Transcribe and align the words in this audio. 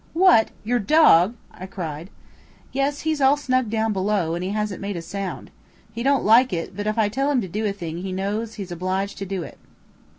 "What! 0.13 0.49
your 0.63 0.79
dog?" 0.79 1.35
I 1.51 1.67
cried. 1.67 2.09
"Yes; 2.71 3.01
he's 3.01 3.21
all 3.21 3.37
snug 3.37 3.69
down 3.69 3.93
below, 3.93 4.33
and 4.33 4.43
he 4.43 4.49
hasn't 4.49 4.81
made 4.81 4.97
a 4.97 5.01
sound. 5.03 5.51
He 5.93 6.01
don't 6.01 6.25
like 6.25 6.51
it, 6.51 6.75
but 6.75 6.87
if 6.87 6.97
I 6.97 7.07
tell 7.07 7.29
him 7.29 7.39
to 7.41 7.47
do 7.47 7.67
a 7.67 7.71
thing 7.71 8.01
he 8.01 8.11
knows 8.11 8.55
he's 8.55 8.71
obliged 8.71 9.19
to 9.19 9.27
do 9.27 9.43
it." 9.43 9.59